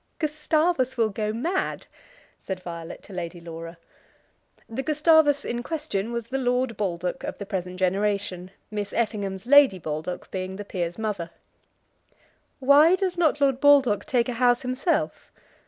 "Gustavus 0.17 0.97
will 0.97 1.09
go 1.11 1.31
mad," 1.31 1.85
said 2.41 2.63
Violet 2.63 3.03
to 3.03 3.13
Lady 3.13 3.39
Laura. 3.39 3.77
The 4.67 4.81
Gustavus 4.81 5.45
in 5.45 5.61
question 5.61 6.11
was 6.11 6.25
the 6.25 6.39
Lord 6.39 6.75
Baldock 6.75 7.23
of 7.23 7.37
the 7.37 7.45
present 7.45 7.77
generation, 7.77 8.49
Miss 8.71 8.93
Effingham's 8.93 9.45
Lady 9.45 9.77
Baldock 9.77 10.31
being 10.31 10.55
the 10.55 10.65
peer's 10.65 10.97
mother. 10.97 11.29
"Why 12.59 12.95
does 12.95 13.15
not 13.15 13.39
Lord 13.39 13.59
Baldock 13.61 14.03
take 14.05 14.27
a 14.27 14.33
house 14.33 14.63
himself?" 14.63 15.31